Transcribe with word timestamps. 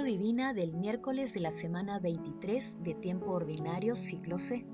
Divina 0.00 0.52
del 0.52 0.74
miércoles 0.74 1.32
de 1.32 1.40
la 1.40 1.50
semana 1.52 2.00
23 2.00 2.82
de 2.82 2.94
tiempo 2.94 3.30
ordinario 3.30 3.94
ciclo 3.94 4.36
C. 4.36 4.66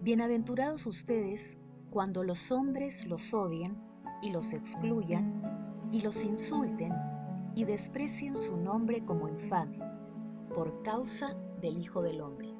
Bienaventurados 0.00 0.86
ustedes 0.86 1.56
cuando 1.90 2.24
los 2.24 2.50
hombres 2.50 3.06
los 3.06 3.32
odien 3.32 3.76
y 4.22 4.30
los 4.30 4.54
excluyan 4.54 5.88
y 5.92 6.00
los 6.00 6.24
insulten 6.24 6.92
y 7.54 7.64
desprecien 7.64 8.34
su 8.34 8.56
nombre 8.56 9.04
como 9.04 9.28
infame 9.28 9.78
por 10.52 10.82
causa 10.82 11.36
del 11.60 11.78
Hijo 11.78 12.02
del 12.02 12.22
Hombre. 12.22 12.52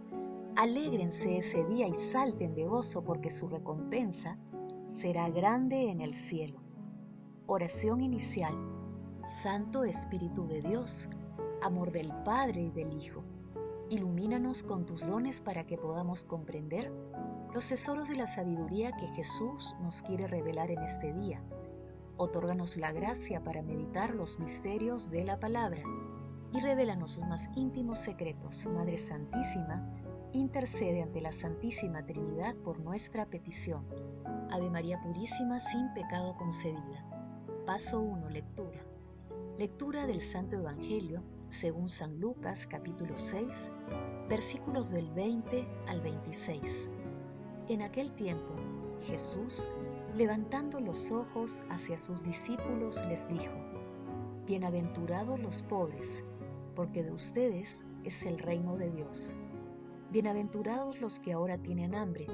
Alégrense 0.55 1.39
ese 1.39 1.65
día 1.65 1.89
y 1.89 1.95
salten 1.95 2.55
de 2.55 2.67
gozo 2.67 3.03
porque 3.03 3.31
su 3.31 3.49
recompensa 3.49 4.39
será 4.87 5.29
grande 5.31 5.91
en 5.91 6.03
el 6.03 6.15
cielo. 6.15 6.61
Oración 7.47 8.01
inicial. 8.01 8.55
Santo 9.25 9.83
Espíritu 9.83 10.47
de 10.47 10.61
Dios, 10.61 11.09
amor 11.63 11.93
del 11.93 12.13
Padre 12.25 12.63
y 12.63 12.71
del 12.71 12.93
Hijo, 12.93 13.25
ilumínanos 13.89 14.63
con 14.63 14.85
tus 14.85 15.07
dones 15.07 15.41
para 15.41 15.67
que 15.67 15.79
podamos 15.79 16.25
comprender 16.25 16.93
los 17.55 17.69
tesoros 17.69 18.09
de 18.09 18.17
la 18.17 18.27
sabiduría 18.27 18.93
que 18.93 19.07
Jesús 19.09 19.77
nos 19.81 20.03
quiere 20.03 20.27
revelar 20.27 20.71
en 20.71 20.83
este 20.83 21.13
día. 21.13 21.43
Otórganos 22.17 22.77
la 22.77 22.93
gracia 22.93 23.45
para 23.45 23.63
meditar 23.63 24.15
los 24.15 24.39
misterios 24.39 25.11
de 25.11 25.25
la 25.25 25.39
palabra 25.39 25.83
y 26.53 26.61
revélanos 26.61 27.13
sus 27.13 27.27
más 27.27 27.51
íntimos 27.55 27.99
secretos, 27.99 28.67
Madre 28.67 28.97
Santísima, 28.97 29.87
intercede 30.33 31.03
ante 31.03 31.21
la 31.21 31.33
Santísima 31.33 32.05
Trinidad 32.05 32.55
por 32.57 32.81
nuestra 32.81 33.27
petición. 33.27 33.87
Ave 34.51 34.71
María 34.71 35.01
Purísima, 35.01 35.59
sin 35.59 35.93
pecado 35.95 36.37
concebida. 36.37 37.05
Paso 37.67 38.01
1. 38.01 38.31
Lectura. 38.31 38.85
Lectura 39.59 40.07
del 40.07 40.21
Santo 40.21 40.57
Evangelio 40.57 41.23
según 41.51 41.89
San 41.89 42.19
Lucas 42.21 42.67
capítulo 42.67 43.15
6, 43.17 43.71
versículos 44.29 44.91
del 44.91 45.11
20 45.11 45.67
al 45.87 46.01
26. 46.01 46.89
En 47.69 47.83
aquel 47.83 48.13
tiempo, 48.13 48.55
Jesús, 49.07 49.69
levantando 50.15 50.81
los 50.81 51.11
ojos 51.11 51.63
hacia 51.71 51.97
sus 51.99 52.25
discípulos, 52.25 53.05
les 53.09 53.29
dijo, 53.29 53.55
Bienaventurados 54.47 55.41
los 55.41 55.63
pobres, 55.63 56.25
porque 56.75 57.03
de 57.03 57.13
ustedes 57.13 57.85
es 58.05 58.25
el 58.25 58.39
reino 58.39 58.77
de 58.77 58.91
Dios. 58.91 59.37
Bienaventurados 60.11 61.01
los 61.01 61.19
que 61.19 61.33
ahora 61.33 61.59
tienen 61.59 61.95
hambre, 61.95 62.27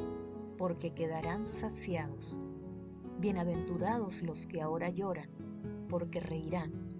porque 0.59 0.93
quedarán 0.93 1.47
saciados. 1.47 2.41
Bienaventurados 3.19 4.23
los 4.23 4.47
que 4.47 4.61
ahora 4.61 4.91
lloran, 4.91 5.31
porque 5.89 6.21
reirán. 6.21 6.92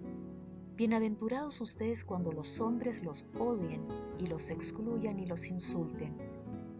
Bienaventurados 0.75 1.61
ustedes 1.61 2.03
cuando 2.03 2.31
los 2.31 2.59
hombres 2.59 3.03
los 3.03 3.27
odien 3.39 3.85
y 4.19 4.27
los 4.27 4.49
excluyan 4.51 5.19
y 5.19 5.25
los 5.25 5.47
insulten, 5.49 6.17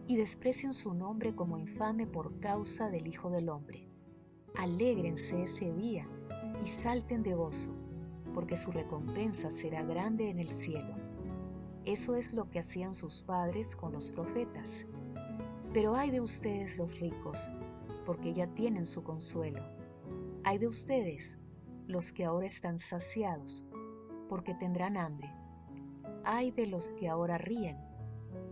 y 0.08 0.16
desprecien 0.16 0.74
su 0.74 0.94
nombre 0.94 1.36
como 1.36 1.58
infame 1.58 2.08
por 2.08 2.40
causa 2.40 2.90
del 2.90 3.08
Hijo 3.08 3.30
del 3.30 3.50
Hombre. 3.50 3.88
Alégrense 4.56 5.44
ese 5.44 5.72
día 5.74 6.08
y 6.64 6.68
salten 6.68 7.24
de 7.24 7.36
gozo, 7.36 7.72
porque 8.34 8.58
su 8.58 8.72
recompensa 8.72 9.50
será 9.50 9.84
grande 9.84 10.30
en 10.30 10.40
el 10.40 10.52
cielo 10.52 11.04
eso 11.86 12.16
es 12.16 12.34
lo 12.34 12.50
que 12.50 12.60
hacían 12.60 12.96
sus 12.96 13.22
padres 13.24 13.76
con 13.76 13.92
los 13.92 14.10
profetas. 14.12 14.86
Pero 15.74 15.96
hay 15.96 16.12
de 16.12 16.22
ustedes 16.22 16.78
los 16.78 17.00
ricos, 17.02 17.52
porque 18.06 18.34
ya 18.34 18.48
tienen 18.48 18.86
su 18.86 19.04
consuelo. 19.04 19.62
Hay 20.46 20.60
de 20.60 20.68
ustedes 20.68 21.40
los 21.88 22.14
que 22.14 22.24
ahora 22.24 22.46
están 22.46 22.80
saciados, 22.80 23.66
porque 24.28 24.54
tendrán 24.54 24.98
hambre. 24.98 25.34
Hay 26.24 26.52
de 26.52 26.68
los 26.68 26.94
que 26.94 27.10
ahora 27.10 27.38
ríen, 27.38 27.78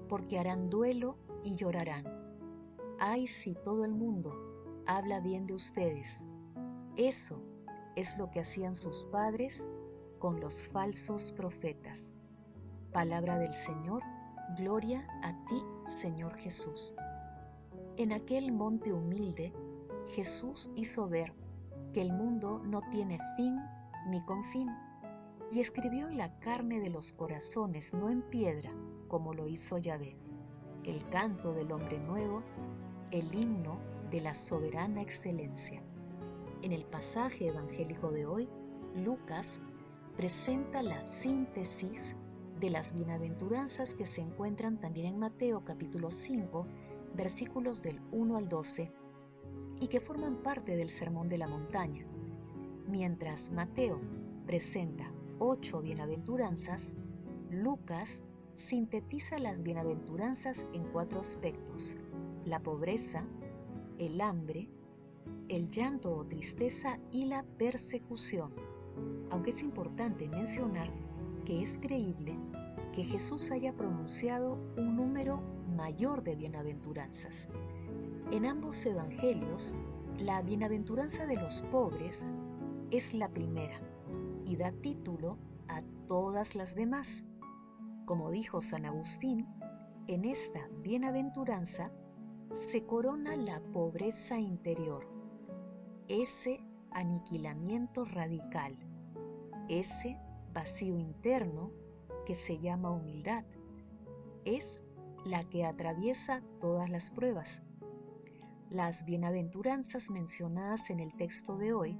porque 0.09 0.39
harán 0.39 0.69
duelo 0.69 1.17
y 1.43 1.55
llorarán. 1.55 2.05
Ay 2.99 3.27
si 3.27 3.55
todo 3.55 3.85
el 3.85 3.93
mundo 3.93 4.33
habla 4.85 5.19
bien 5.19 5.47
de 5.47 5.53
ustedes. 5.53 6.27
Eso 6.97 7.41
es 7.95 8.17
lo 8.17 8.29
que 8.29 8.41
hacían 8.41 8.75
sus 8.75 9.05
padres 9.05 9.69
con 10.19 10.39
los 10.39 10.67
falsos 10.67 11.31
profetas. 11.31 12.13
Palabra 12.91 13.37
del 13.39 13.53
Señor, 13.53 14.03
gloria 14.57 15.07
a 15.23 15.33
ti, 15.45 15.61
Señor 15.85 16.35
Jesús. 16.35 16.95
En 17.97 18.11
aquel 18.11 18.51
monte 18.51 18.91
humilde, 18.93 19.53
Jesús 20.13 20.71
hizo 20.75 21.07
ver 21.07 21.33
que 21.93 22.01
el 22.01 22.11
mundo 22.11 22.61
no 22.65 22.81
tiene 22.89 23.19
fin 23.35 23.57
ni 24.07 24.21
confín, 24.25 24.69
y 25.51 25.59
escribió 25.59 26.07
en 26.07 26.17
la 26.17 26.39
carne 26.39 26.79
de 26.79 26.89
los 26.89 27.11
corazones, 27.11 27.93
no 27.93 28.09
en 28.09 28.21
piedra, 28.21 28.71
como 29.07 29.33
lo 29.33 29.47
hizo 29.47 29.77
Yahvé, 29.77 30.15
el 30.85 31.05
canto 31.09 31.53
del 31.53 31.71
hombre 31.73 31.99
nuevo, 31.99 32.41
el 33.11 33.33
himno 33.35 33.79
de 34.09 34.21
la 34.21 34.33
soberana 34.33 35.01
excelencia. 35.01 35.83
En 36.61 36.71
el 36.71 36.85
pasaje 36.85 37.47
evangélico 37.47 38.11
de 38.11 38.25
hoy, 38.25 38.49
Lucas 38.95 39.59
presenta 40.15 40.81
la 40.83 41.01
síntesis 41.01 42.15
de 42.59 42.69
las 42.69 42.93
bienaventuranzas 42.93 43.93
que 43.93 44.05
se 44.05 44.21
encuentran 44.21 44.79
también 44.79 45.07
en 45.07 45.19
Mateo 45.19 45.65
capítulo 45.65 46.11
5, 46.11 46.65
versículos 47.15 47.81
del 47.81 47.99
1 48.11 48.37
al 48.37 48.47
12, 48.47 48.91
y 49.81 49.87
que 49.87 49.99
forman 49.99 50.37
parte 50.37 50.77
del 50.77 50.89
Sermón 50.89 51.27
de 51.27 51.39
la 51.39 51.47
Montaña. 51.47 52.05
Mientras 52.87 53.51
Mateo 53.51 53.99
presenta 54.45 55.11
ocho 55.43 55.81
bienaventuranzas, 55.81 56.95
Lucas 57.49 58.23
sintetiza 58.53 59.39
las 59.39 59.63
bienaventuranzas 59.63 60.67
en 60.71 60.83
cuatro 60.83 61.19
aspectos, 61.19 61.97
la 62.45 62.59
pobreza, 62.59 63.25
el 63.97 64.21
hambre, 64.21 64.69
el 65.49 65.67
llanto 65.67 66.15
o 66.15 66.27
tristeza 66.27 66.99
y 67.11 67.25
la 67.25 67.41
persecución. 67.57 68.53
Aunque 69.31 69.49
es 69.49 69.63
importante 69.63 70.29
mencionar 70.29 70.91
que 71.43 71.63
es 71.63 71.79
creíble 71.79 72.37
que 72.93 73.03
Jesús 73.03 73.49
haya 73.49 73.73
pronunciado 73.73 74.59
un 74.77 74.95
número 74.95 75.41
mayor 75.75 76.21
de 76.21 76.35
bienaventuranzas. 76.35 77.49
En 78.29 78.45
ambos 78.45 78.85
evangelios, 78.85 79.73
la 80.19 80.43
bienaventuranza 80.43 81.25
de 81.25 81.37
los 81.37 81.63
pobres 81.63 82.31
es 82.91 83.15
la 83.15 83.27
primera 83.29 83.90
y 84.45 84.55
da 84.55 84.71
título 84.71 85.37
a 85.67 85.81
todas 86.07 86.55
las 86.55 86.75
demás. 86.75 87.25
Como 88.05 88.31
dijo 88.31 88.61
San 88.61 88.85
Agustín, 88.85 89.47
en 90.07 90.25
esta 90.25 90.67
bienaventuranza 90.81 91.91
se 92.51 92.85
corona 92.85 93.35
la 93.37 93.61
pobreza 93.71 94.37
interior, 94.37 95.07
ese 96.07 96.59
aniquilamiento 96.91 98.03
radical, 98.05 98.77
ese 99.69 100.17
vacío 100.53 100.97
interno 100.97 101.71
que 102.25 102.35
se 102.35 102.59
llama 102.59 102.91
humildad. 102.91 103.45
Es 104.43 104.83
la 105.25 105.43
que 105.43 105.65
atraviesa 105.65 106.41
todas 106.59 106.89
las 106.89 107.11
pruebas. 107.11 107.63
Las 108.69 109.05
bienaventuranzas 109.05 110.09
mencionadas 110.09 110.89
en 110.89 110.99
el 110.99 111.15
texto 111.15 111.57
de 111.57 111.73
hoy 111.73 111.99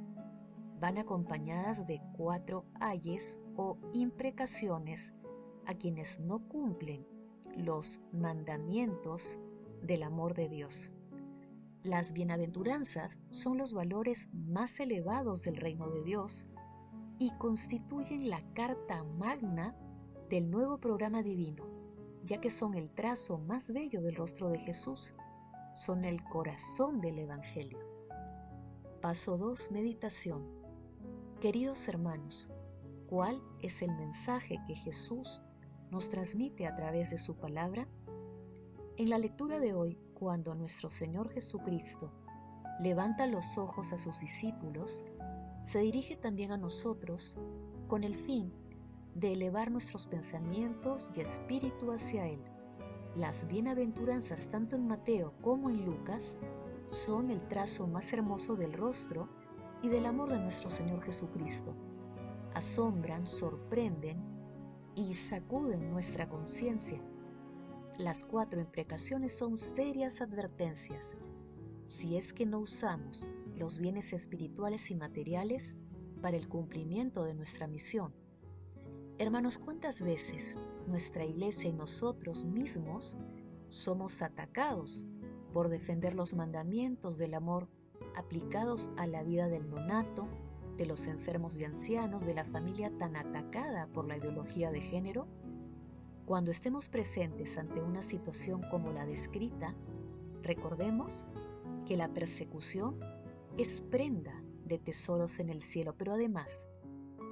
van 0.81 0.97
acompañadas 0.97 1.85
de 1.85 2.01
cuatro 2.17 2.65
ayes 2.79 3.39
o 3.55 3.77
imprecaciones 3.93 5.13
a 5.67 5.75
quienes 5.75 6.19
no 6.19 6.39
cumplen 6.47 7.05
los 7.55 8.01
mandamientos 8.11 9.39
del 9.83 10.01
amor 10.01 10.33
de 10.33 10.49
Dios. 10.49 10.91
Las 11.83 12.13
bienaventuranzas 12.13 13.19
son 13.29 13.59
los 13.59 13.75
valores 13.75 14.29
más 14.33 14.79
elevados 14.79 15.43
del 15.43 15.57
reino 15.57 15.87
de 15.91 16.01
Dios 16.01 16.47
y 17.19 17.29
constituyen 17.37 18.31
la 18.31 18.41
carta 18.53 19.03
magna 19.03 19.75
del 20.29 20.49
nuevo 20.49 20.79
programa 20.79 21.21
divino, 21.21 21.63
ya 22.25 22.41
que 22.41 22.49
son 22.49 22.73
el 22.73 22.89
trazo 22.89 23.37
más 23.37 23.71
bello 23.71 24.01
del 24.01 24.15
rostro 24.15 24.49
de 24.49 24.57
Jesús, 24.57 25.13
son 25.75 26.05
el 26.05 26.23
corazón 26.23 27.01
del 27.01 27.19
Evangelio. 27.19 27.77
Paso 28.99 29.37
2. 29.37 29.69
Meditación. 29.69 30.60
Queridos 31.41 31.87
hermanos, 31.87 32.51
¿cuál 33.07 33.41
es 33.63 33.81
el 33.81 33.91
mensaje 33.95 34.59
que 34.67 34.75
Jesús 34.75 35.41
nos 35.89 36.07
transmite 36.07 36.67
a 36.67 36.75
través 36.75 37.09
de 37.09 37.17
su 37.17 37.35
palabra? 37.35 37.87
En 38.95 39.09
la 39.09 39.17
lectura 39.17 39.57
de 39.57 39.73
hoy, 39.73 39.97
cuando 40.13 40.53
nuestro 40.53 40.91
Señor 40.91 41.31
Jesucristo 41.31 42.13
levanta 42.79 43.25
los 43.25 43.57
ojos 43.57 43.91
a 43.91 43.97
sus 43.97 44.19
discípulos, 44.19 45.05
se 45.63 45.79
dirige 45.79 46.15
también 46.15 46.51
a 46.51 46.57
nosotros 46.57 47.39
con 47.87 48.03
el 48.03 48.13
fin 48.13 48.53
de 49.15 49.33
elevar 49.33 49.71
nuestros 49.71 50.05
pensamientos 50.05 51.09
y 51.15 51.21
espíritu 51.21 51.91
hacia 51.91 52.27
Él. 52.27 52.43
Las 53.15 53.47
bienaventuranzas 53.47 54.47
tanto 54.49 54.75
en 54.75 54.85
Mateo 54.85 55.33
como 55.41 55.71
en 55.71 55.85
Lucas 55.85 56.37
son 56.91 57.31
el 57.31 57.41
trazo 57.47 57.87
más 57.87 58.13
hermoso 58.13 58.55
del 58.55 58.73
rostro 58.73 59.40
y 59.81 59.89
del 59.89 60.05
amor 60.05 60.29
de 60.29 60.39
nuestro 60.39 60.69
Señor 60.69 61.01
Jesucristo. 61.03 61.75
Asombran, 62.53 63.27
sorprenden 63.27 64.21
y 64.95 65.13
sacuden 65.13 65.89
nuestra 65.89 66.27
conciencia. 66.29 67.01
Las 67.97 68.23
cuatro 68.23 68.59
imprecaciones 68.59 69.37
son 69.37 69.57
serias 69.57 70.21
advertencias. 70.21 71.17
Si 71.85 72.15
es 72.17 72.33
que 72.33 72.45
no 72.45 72.59
usamos 72.59 73.33
los 73.55 73.77
bienes 73.77 74.13
espirituales 74.13 74.91
y 74.91 74.95
materiales 74.95 75.77
para 76.21 76.37
el 76.37 76.47
cumplimiento 76.47 77.23
de 77.23 77.33
nuestra 77.33 77.67
misión. 77.67 78.13
Hermanos, 79.17 79.57
¿cuántas 79.57 80.01
veces 80.01 80.57
nuestra 80.87 81.25
iglesia 81.25 81.69
y 81.69 81.73
nosotros 81.73 82.43
mismos 82.43 83.17
somos 83.69 84.21
atacados 84.21 85.07
por 85.53 85.69
defender 85.69 86.15
los 86.15 86.33
mandamientos 86.33 87.17
del 87.17 87.33
amor 87.33 87.69
aplicados 88.15 88.91
a 88.97 89.07
la 89.07 89.23
vida 89.23 89.47
del 89.47 89.69
nonato, 89.69 90.27
de 90.77 90.85
los 90.85 91.07
enfermos 91.07 91.57
y 91.57 91.65
ancianos, 91.65 92.25
de 92.25 92.33
la 92.33 92.45
familia 92.45 92.91
tan 92.97 93.15
atacada 93.15 93.87
por 93.87 94.07
la 94.07 94.17
ideología 94.17 94.71
de 94.71 94.81
género? 94.81 95.27
Cuando 96.25 96.51
estemos 96.51 96.87
presentes 96.89 97.57
ante 97.57 97.81
una 97.81 98.01
situación 98.01 98.61
como 98.69 98.91
la 98.91 99.05
descrita, 99.05 99.75
recordemos 100.41 101.27
que 101.87 101.97
la 101.97 102.07
persecución 102.07 102.99
es 103.57 103.81
prenda 103.81 104.41
de 104.65 104.79
tesoros 104.79 105.39
en 105.39 105.49
el 105.49 105.61
cielo, 105.61 105.95
pero 105.97 106.13
además 106.13 106.67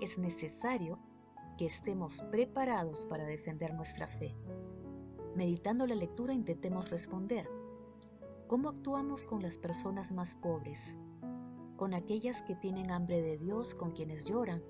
es 0.01 0.17
necesario 0.17 0.99
que 1.57 1.65
estemos 1.65 2.21
preparados 2.31 3.05
para 3.05 3.25
defender 3.25 3.73
nuestra 3.73 4.07
fe. 4.07 4.35
Meditando 5.35 5.85
la 5.87 5.95
lectura 5.95 6.33
intentemos 6.33 6.89
responder. 6.89 7.49
¿Cómo 8.49 8.69
actuamos 8.69 9.27
con 9.27 9.43
las 9.43 9.59
personas 9.59 10.11
más 10.11 10.35
pobres? 10.35 10.97
¿Con 11.77 11.93
aquellas 11.93 12.41
que 12.41 12.55
tienen 12.55 12.89
hambre 12.89 13.21
de 13.21 13.37
Dios, 13.37 13.75
con 13.75 13.91
quienes 13.91 14.25
lloran? 14.25 14.63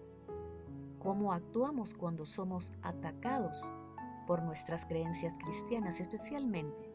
¿Cómo 0.99 1.31
actuamos 1.31 1.93
cuando 1.93 2.25
somos 2.25 2.73
atacados 2.81 3.73
por 4.27 4.43
nuestras 4.43 4.85
creencias 4.85 5.37
cristianas, 5.37 6.01
especialmente 6.01 6.91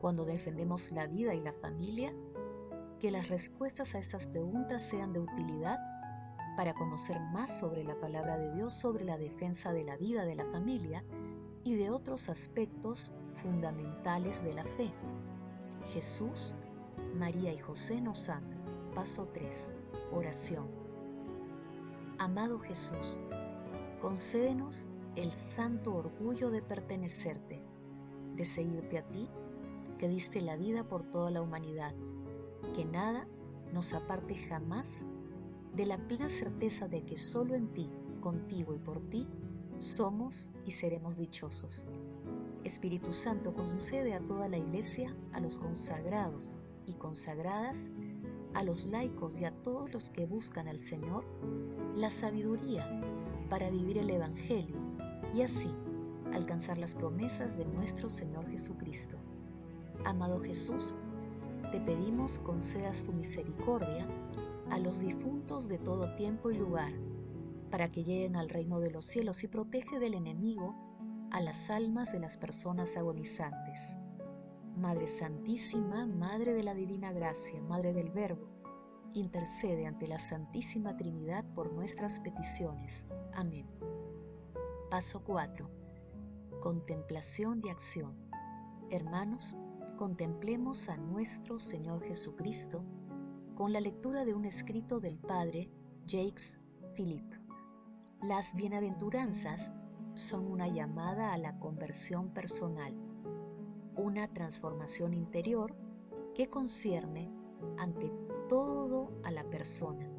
cuando 0.00 0.26
defendemos 0.26 0.92
la 0.92 1.06
vida 1.06 1.32
y 1.32 1.40
la 1.40 1.54
familia? 1.54 2.12
Que 3.00 3.10
las 3.10 3.30
respuestas 3.30 3.94
a 3.94 3.98
estas 3.98 4.26
preguntas 4.26 4.82
sean 4.82 5.14
de 5.14 5.20
utilidad 5.20 5.78
para 6.58 6.74
conocer 6.74 7.18
más 7.32 7.58
sobre 7.58 7.84
la 7.84 7.98
palabra 7.98 8.36
de 8.36 8.52
Dios, 8.52 8.74
sobre 8.74 9.06
la 9.06 9.16
defensa 9.16 9.72
de 9.72 9.84
la 9.84 9.96
vida 9.96 10.26
de 10.26 10.34
la 10.34 10.44
familia 10.44 11.02
y 11.64 11.76
de 11.76 11.88
otros 11.88 12.28
aspectos 12.28 13.14
fundamentales 13.32 14.44
de 14.44 14.52
la 14.52 14.64
fe. 14.64 14.92
Jesús, 15.92 16.54
María 17.16 17.52
y 17.52 17.58
José 17.58 18.00
nos 18.00 18.28
aman. 18.28 18.58
Paso 18.94 19.28
3. 19.32 19.74
Oración. 20.12 20.66
Amado 22.18 22.58
Jesús, 22.58 23.20
concédenos 24.00 24.88
el 25.16 25.32
santo 25.32 25.94
orgullo 25.94 26.50
de 26.50 26.62
pertenecerte, 26.62 27.62
de 28.34 28.44
seguirte 28.44 28.98
a 28.98 29.08
ti, 29.08 29.28
que 29.98 30.08
diste 30.08 30.40
la 30.40 30.56
vida 30.56 30.84
por 30.84 31.04
toda 31.04 31.30
la 31.30 31.42
humanidad, 31.42 31.94
que 32.74 32.84
nada 32.84 33.26
nos 33.72 33.94
aparte 33.94 34.34
jamás 34.34 35.06
de 35.74 35.86
la 35.86 35.98
plena 35.98 36.28
certeza 36.28 36.88
de 36.88 37.04
que 37.04 37.16
solo 37.16 37.54
en 37.54 37.72
ti, 37.72 37.90
contigo 38.20 38.74
y 38.74 38.78
por 38.78 39.00
ti, 39.08 39.26
somos 39.78 40.50
y 40.64 40.72
seremos 40.72 41.16
dichosos. 41.16 41.88
Espíritu 42.68 43.12
Santo 43.12 43.54
concede 43.54 44.12
a 44.12 44.20
toda 44.20 44.46
la 44.46 44.58
Iglesia, 44.58 45.16
a 45.32 45.40
los 45.40 45.58
consagrados 45.58 46.60
y 46.84 46.92
consagradas, 46.92 47.90
a 48.52 48.62
los 48.62 48.86
laicos 48.86 49.40
y 49.40 49.46
a 49.46 49.52
todos 49.62 49.90
los 49.90 50.10
que 50.10 50.26
buscan 50.26 50.68
al 50.68 50.78
Señor, 50.78 51.24
la 51.96 52.10
sabiduría 52.10 52.86
para 53.48 53.70
vivir 53.70 53.96
el 53.96 54.10
Evangelio 54.10 54.76
y 55.34 55.40
así 55.40 55.70
alcanzar 56.34 56.76
las 56.76 56.94
promesas 56.94 57.56
de 57.56 57.64
nuestro 57.64 58.10
Señor 58.10 58.46
Jesucristo. 58.50 59.16
Amado 60.04 60.38
Jesús, 60.40 60.94
te 61.72 61.80
pedimos 61.80 62.38
concedas 62.38 63.02
tu 63.02 63.14
misericordia 63.14 64.06
a 64.70 64.78
los 64.78 65.00
difuntos 65.00 65.68
de 65.68 65.78
todo 65.78 66.14
tiempo 66.16 66.50
y 66.50 66.58
lugar, 66.58 66.92
para 67.70 67.90
que 67.90 68.04
lleguen 68.04 68.36
al 68.36 68.50
reino 68.50 68.78
de 68.78 68.90
los 68.90 69.06
cielos 69.06 69.42
y 69.42 69.48
protege 69.48 69.98
del 69.98 70.12
enemigo 70.12 70.87
a 71.30 71.40
las 71.40 71.70
almas 71.70 72.12
de 72.12 72.20
las 72.20 72.36
personas 72.36 72.96
agonizantes. 72.96 73.96
Madre 74.76 75.08
Santísima, 75.08 76.06
Madre 76.06 76.54
de 76.54 76.62
la 76.62 76.74
Divina 76.74 77.12
Gracia, 77.12 77.60
Madre 77.60 77.92
del 77.92 78.10
Verbo, 78.10 78.48
intercede 79.12 79.86
ante 79.86 80.06
la 80.06 80.18
Santísima 80.18 80.96
Trinidad 80.96 81.44
por 81.54 81.72
nuestras 81.72 82.20
peticiones. 82.20 83.08
Amén. 83.34 83.66
Paso 84.90 85.22
4. 85.24 85.68
Contemplación 86.60 87.60
y 87.64 87.70
acción. 87.70 88.16
Hermanos, 88.90 89.56
contemplemos 89.96 90.88
a 90.88 90.96
nuestro 90.96 91.58
Señor 91.58 92.02
Jesucristo 92.04 92.84
con 93.54 93.72
la 93.72 93.80
lectura 93.80 94.24
de 94.24 94.34
un 94.34 94.44
escrito 94.44 95.00
del 95.00 95.18
padre 95.18 95.70
Jacques 96.06 96.60
Philippe. 96.94 97.36
Las 98.22 98.54
bienaventuranzas 98.54 99.74
son 100.18 100.50
una 100.50 100.66
llamada 100.66 101.32
a 101.32 101.38
la 101.38 101.58
conversión 101.58 102.30
personal, 102.30 102.92
una 103.94 104.26
transformación 104.26 105.14
interior 105.14 105.76
que 106.34 106.48
concierne 106.48 107.30
ante 107.78 108.10
todo 108.48 109.12
a 109.22 109.30
la 109.30 109.44
persona, 109.44 110.10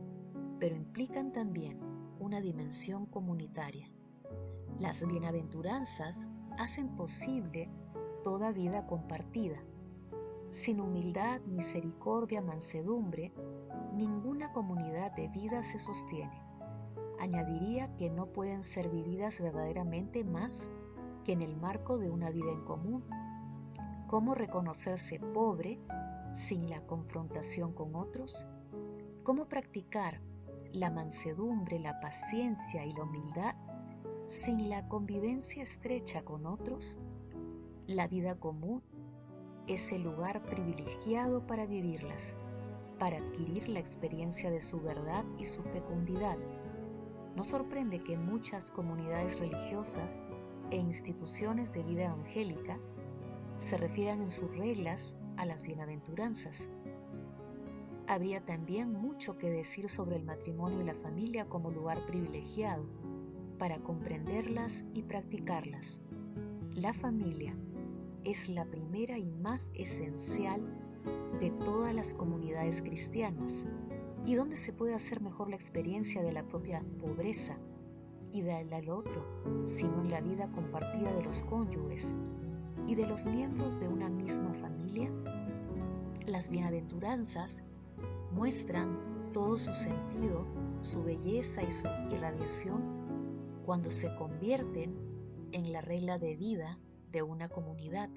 pero 0.57 0.75
implican 0.75 1.33
también 1.33 1.79
una 2.19 2.39
dimensión 2.39 3.05
comunitaria. 3.07 3.91
Las 4.77 5.05
bienaventuranzas 5.05 6.29
hacen 6.57 6.95
posible 6.95 7.69
toda 8.23 8.53
vida 8.53 8.87
compartida, 8.87 9.61
sin 10.51 10.79
humildad, 10.79 11.41
misericordia, 11.41 12.41
mansedumbre, 12.41 13.33
ninguna 13.93 14.53
comunidad 14.53 15.11
de 15.11 15.27
vida 15.27 15.61
se 15.63 15.77
sostiene. 15.77 16.48
Añadiría 17.19 17.95
que 17.97 18.09
no 18.09 18.27
pueden 18.27 18.63
ser 18.63 18.89
vividas 18.89 19.41
verdaderamente 19.41 20.23
más 20.23 20.71
que 21.23 21.33
en 21.33 21.41
el 21.41 21.57
marco 21.57 21.97
de 21.97 22.09
una 22.09 22.29
vida 22.31 22.51
en 22.51 22.63
común. 22.63 23.03
¿Cómo 24.07 24.35
reconocerse 24.35 25.19
pobre 25.19 25.79
sin 26.31 26.69
la 26.69 26.81
confrontación 26.85 27.73
con 27.73 27.95
otros? 27.95 28.47
¿Cómo 29.23 29.47
practicar 29.47 30.21
la 30.71 30.89
mansedumbre, 30.89 31.79
la 31.79 31.99
paciencia 31.99 32.85
y 32.85 32.93
la 32.93 33.03
humildad 33.03 33.55
sin 34.27 34.69
la 34.69 34.87
convivencia 34.87 35.61
estrecha 35.61 36.23
con 36.23 36.45
otros? 36.45 36.99
La 37.85 38.07
vida 38.07 38.39
común 38.39 38.81
es 39.67 39.91
el 39.91 40.03
lugar 40.03 40.43
privilegiado 40.45 41.45
para 41.45 41.65
vivirlas, 41.65 42.35
para 42.97 43.17
adquirir 43.17 43.69
la 43.69 43.79
experiencia 43.79 44.49
de 44.49 44.61
su 44.61 44.79
verdad 44.81 45.25
y 45.37 45.45
su 45.45 45.61
fecundidad. 45.63 46.37
No 47.39 47.45
sorprende 47.45 48.03
que 48.03 48.17
muchas 48.17 48.69
comunidades 48.69 49.39
religiosas 49.39 50.25
e 50.71 50.75
instituciones 50.75 51.71
de 51.71 51.83
vida 51.83 52.03
evangélica 52.03 52.77
se 53.55 53.77
refieran 53.77 54.21
en 54.21 54.29
sus 54.29 54.53
reglas 54.57 55.17
a 55.37 55.45
las 55.45 55.63
bienaventuranzas. 55.63 56.67
Habría 58.07 58.45
también 58.45 58.91
mucho 58.91 59.37
que 59.37 59.49
decir 59.49 59.87
sobre 59.87 60.17
el 60.17 60.25
matrimonio 60.25 60.81
y 60.81 60.83
la 60.83 60.95
familia 60.95 61.47
como 61.47 61.71
lugar 61.71 62.05
privilegiado 62.07 62.83
para 63.57 63.79
comprenderlas 63.79 64.83
y 64.93 65.03
practicarlas. 65.03 66.01
La 66.75 66.93
familia 66.93 67.55
es 68.25 68.49
la 68.49 68.65
primera 68.65 69.17
y 69.17 69.31
más 69.31 69.71
esencial 69.75 70.61
de 71.39 71.51
todas 71.51 71.95
las 71.95 72.13
comunidades 72.13 72.81
cristianas 72.81 73.65
y 74.25 74.35
donde 74.35 74.57
se 74.57 74.73
puede 74.73 74.93
hacer 74.93 75.21
mejor 75.21 75.49
la 75.49 75.55
experiencia 75.55 76.21
de 76.21 76.31
la 76.31 76.43
propia 76.43 76.83
pobreza 76.99 77.57
y 78.31 78.41
del 78.41 78.71
al 78.73 78.89
otro, 78.89 79.25
sino 79.65 80.01
en 80.01 80.09
la 80.09 80.21
vida 80.21 80.51
compartida 80.51 81.11
de 81.13 81.23
los 81.23 81.41
cónyuges 81.43 82.13
y 82.87 82.95
de 82.95 83.07
los 83.07 83.25
miembros 83.25 83.79
de 83.79 83.87
una 83.87 84.09
misma 84.09 84.53
familia. 84.53 85.11
Las 86.25 86.49
bienaventuranzas 86.49 87.63
muestran 88.31 89.31
todo 89.33 89.57
su 89.57 89.73
sentido, 89.73 90.45
su 90.81 91.03
belleza 91.03 91.63
y 91.63 91.71
su 91.71 91.87
irradiación 92.11 92.99
cuando 93.65 93.91
se 93.91 94.15
convierten 94.15 94.95
en 95.51 95.71
la 95.71 95.81
regla 95.81 96.17
de 96.17 96.35
vida 96.35 96.79
de 97.11 97.23
una 97.23 97.49
comunidad. 97.49 98.09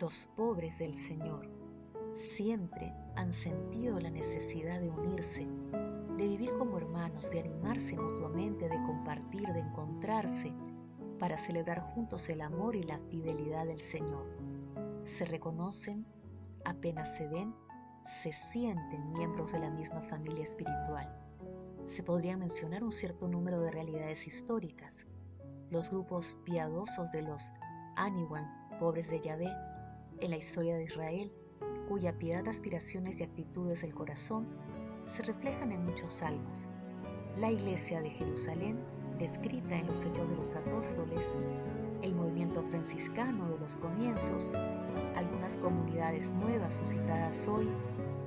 Los 0.00 0.28
pobres 0.36 0.78
del 0.78 0.94
Señor 0.94 1.48
siempre 2.12 2.92
han 3.16 3.32
sentido 3.32 4.00
la 4.00 4.10
necesidad 4.10 4.80
de 4.80 4.90
unirse, 4.90 5.46
de 6.16 6.28
vivir 6.28 6.50
como 6.58 6.78
hermanos, 6.78 7.30
de 7.30 7.40
animarse 7.40 7.96
mutuamente, 7.96 8.68
de 8.68 8.82
compartir, 8.82 9.48
de 9.52 9.60
encontrarse, 9.60 10.54
para 11.18 11.38
celebrar 11.38 11.80
juntos 11.94 12.28
el 12.28 12.40
amor 12.40 12.76
y 12.76 12.82
la 12.82 12.98
fidelidad 12.98 13.66
del 13.66 13.80
Señor. 13.80 14.26
Se 15.04 15.24
reconocen, 15.24 16.06
apenas 16.64 17.14
se 17.16 17.28
ven, 17.28 17.54
se 18.04 18.32
sienten 18.32 19.12
miembros 19.12 19.52
de 19.52 19.60
la 19.60 19.70
misma 19.70 20.02
familia 20.02 20.42
espiritual. 20.42 21.14
Se 21.86 22.02
podría 22.02 22.36
mencionar 22.36 22.82
un 22.82 22.92
cierto 22.92 23.28
número 23.28 23.60
de 23.60 23.70
realidades 23.70 24.26
históricas 24.26 25.06
los 25.70 25.90
grupos 25.90 26.36
piadosos 26.44 27.10
de 27.10 27.22
los 27.22 27.52
Aniwan, 27.96 28.48
pobres 28.78 29.10
de 29.10 29.20
Yahvé, 29.20 29.52
en 30.20 30.30
la 30.30 30.36
historia 30.36 30.76
de 30.76 30.84
Israel, 30.84 31.32
cuya 31.86 32.18
piedad, 32.18 32.46
aspiraciones 32.48 33.20
y 33.20 33.24
actitudes 33.24 33.82
del 33.82 33.94
corazón 33.94 34.46
se 35.04 35.22
reflejan 35.22 35.72
en 35.72 35.84
muchos 35.84 36.12
salmos. 36.12 36.70
La 37.38 37.50
iglesia 37.50 38.00
de 38.00 38.10
Jerusalén, 38.10 38.78
descrita 39.18 39.76
en 39.76 39.86
los 39.86 40.04
Hechos 40.04 40.28
de 40.28 40.36
los 40.36 40.54
Apóstoles, 40.56 41.36
el 42.02 42.14
movimiento 42.14 42.62
franciscano 42.62 43.48
de 43.48 43.58
los 43.58 43.76
comienzos, 43.76 44.54
algunas 45.16 45.58
comunidades 45.58 46.32
nuevas 46.32 46.74
suscitadas 46.74 47.48
hoy 47.48 47.68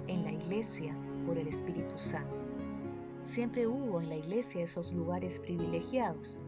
en 0.08 0.24
la 0.24 0.32
iglesia 0.32 0.96
por 1.26 1.38
el 1.38 1.48
Espíritu 1.48 1.98
Santo. 1.98 2.36
Siempre 3.22 3.68
hubo 3.68 4.02
en 4.02 4.10
la 4.10 4.16
iglesia 4.16 4.64
esos 4.64 4.94
lugares 4.94 5.40
privilegiados 5.40 6.40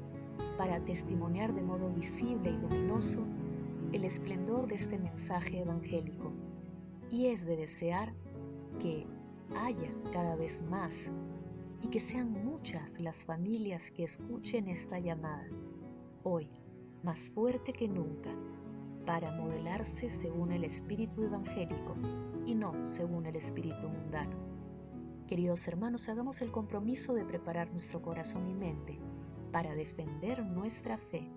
para 0.57 0.79
testimoniar 0.79 1.53
de 1.53 1.61
modo 1.61 1.89
visible 1.89 2.51
y 2.51 2.57
luminoso 2.57 3.21
el 3.91 4.05
esplendor 4.05 4.67
de 4.67 4.75
este 4.75 4.97
mensaje 4.97 5.59
evangélico. 5.59 6.31
Y 7.09 7.27
es 7.27 7.45
de 7.45 7.57
desear 7.57 8.13
que 8.79 9.07
haya 9.55 9.91
cada 10.13 10.35
vez 10.35 10.61
más 10.61 11.11
y 11.81 11.87
que 11.87 11.99
sean 11.99 12.31
muchas 12.31 12.99
las 12.99 13.23
familias 13.23 13.89
que 13.91 14.03
escuchen 14.03 14.67
esta 14.67 14.99
llamada, 14.99 15.47
hoy 16.23 16.49
más 17.03 17.29
fuerte 17.29 17.73
que 17.73 17.87
nunca, 17.87 18.29
para 19.05 19.35
modelarse 19.35 20.09
según 20.09 20.51
el 20.51 20.63
espíritu 20.63 21.23
evangélico 21.23 21.95
y 22.45 22.53
no 22.53 22.85
según 22.85 23.25
el 23.25 23.35
espíritu 23.35 23.87
mundano. 23.87 24.37
Queridos 25.25 25.67
hermanos, 25.67 26.09
hagamos 26.09 26.41
el 26.41 26.51
compromiso 26.51 27.13
de 27.13 27.25
preparar 27.25 27.71
nuestro 27.71 28.01
corazón 28.01 28.47
y 28.49 28.53
mente 28.53 28.99
para 29.51 29.73
defender 29.73 30.45
nuestra 30.45 30.97
fe 30.97 31.27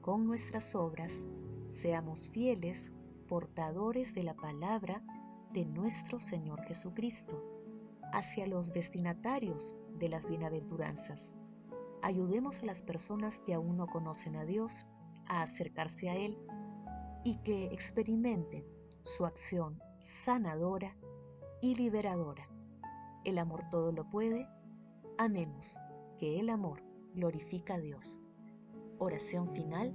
con 0.00 0.26
nuestras 0.26 0.74
obras, 0.74 1.28
seamos 1.66 2.28
fieles 2.28 2.94
portadores 3.32 4.12
de 4.12 4.24
la 4.24 4.34
palabra 4.34 5.02
de 5.54 5.64
nuestro 5.64 6.18
Señor 6.18 6.60
Jesucristo 6.64 7.42
hacia 8.12 8.46
los 8.46 8.74
destinatarios 8.74 9.74
de 9.98 10.10
las 10.10 10.28
bienaventuranzas. 10.28 11.34
Ayudemos 12.02 12.62
a 12.62 12.66
las 12.66 12.82
personas 12.82 13.40
que 13.40 13.54
aún 13.54 13.78
no 13.78 13.86
conocen 13.86 14.36
a 14.36 14.44
Dios 14.44 14.86
a 15.24 15.40
acercarse 15.40 16.10
a 16.10 16.14
Él 16.14 16.36
y 17.24 17.38
que 17.38 17.68
experimenten 17.72 18.66
su 19.02 19.24
acción 19.24 19.80
sanadora 19.98 20.94
y 21.62 21.74
liberadora. 21.74 22.50
El 23.24 23.38
amor 23.38 23.62
todo 23.70 23.92
lo 23.92 24.10
puede. 24.10 24.46
Amemos 25.16 25.80
que 26.18 26.38
el 26.38 26.50
amor 26.50 26.84
glorifica 27.14 27.76
a 27.76 27.80
Dios. 27.80 28.20
Oración 28.98 29.48
final. 29.54 29.94